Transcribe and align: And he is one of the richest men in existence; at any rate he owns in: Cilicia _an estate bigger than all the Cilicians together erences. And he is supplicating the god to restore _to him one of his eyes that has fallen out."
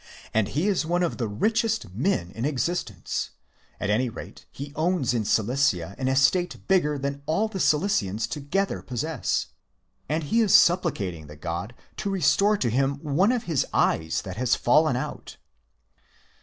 And 0.33 0.47
he 0.47 0.67
is 0.67 0.83
one 0.83 1.03
of 1.03 1.17
the 1.19 1.27
richest 1.27 1.93
men 1.93 2.31
in 2.31 2.43
existence; 2.43 3.29
at 3.79 3.91
any 3.91 4.09
rate 4.09 4.47
he 4.51 4.73
owns 4.75 5.13
in: 5.13 5.25
Cilicia 5.25 5.95
_an 5.99 6.09
estate 6.09 6.67
bigger 6.67 6.97
than 6.97 7.21
all 7.27 7.47
the 7.47 7.59
Cilicians 7.59 8.25
together 8.27 8.81
erences. 8.81 9.45
And 10.09 10.23
he 10.23 10.41
is 10.41 10.55
supplicating 10.55 11.27
the 11.27 11.35
god 11.35 11.75
to 11.97 12.09
restore 12.09 12.57
_to 12.57 12.71
him 12.71 12.95
one 13.03 13.31
of 13.31 13.43
his 13.43 13.63
eyes 13.73 14.23
that 14.23 14.37
has 14.37 14.55
fallen 14.55 14.95
out." 14.95 15.37